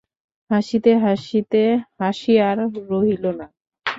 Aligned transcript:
হাসিতে 0.49 0.91
হাসিতে 1.03 1.63
হাসি 1.99 2.33
আর 2.49 2.57
রহিলনা। 2.91 3.45